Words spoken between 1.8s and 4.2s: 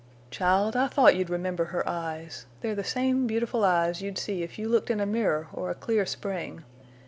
eyes. They're the same beautiful eyes you'd